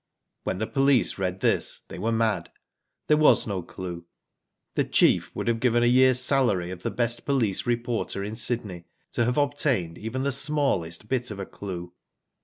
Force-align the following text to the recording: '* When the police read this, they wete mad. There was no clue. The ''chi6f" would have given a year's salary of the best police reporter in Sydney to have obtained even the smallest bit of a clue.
'* 0.23 0.43
When 0.45 0.57
the 0.57 0.65
police 0.65 1.19
read 1.19 1.41
this, 1.41 1.81
they 1.87 1.99
wete 1.99 2.15
mad. 2.15 2.51
There 3.05 3.17
was 3.17 3.45
no 3.45 3.61
clue. 3.61 4.07
The 4.73 4.83
''chi6f" 4.83 5.35
would 5.35 5.47
have 5.47 5.59
given 5.59 5.83
a 5.83 5.85
year's 5.85 6.19
salary 6.19 6.71
of 6.71 6.81
the 6.81 6.89
best 6.89 7.23
police 7.23 7.67
reporter 7.67 8.23
in 8.23 8.35
Sydney 8.35 8.85
to 9.11 9.25
have 9.25 9.37
obtained 9.37 9.99
even 9.99 10.23
the 10.23 10.31
smallest 10.31 11.07
bit 11.07 11.29
of 11.29 11.37
a 11.37 11.45
clue. 11.45 11.93